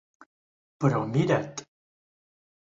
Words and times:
Però 0.85 1.03
mira't. 1.13 1.63